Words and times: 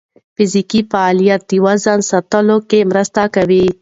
فزیکي 0.35 0.81
فعالیت 0.91 1.41
د 1.49 1.51
وزن 1.65 1.99
ساتلو 2.11 2.57
کې 2.69 2.79
مرسته 2.91 3.23
کوي. 3.35 3.63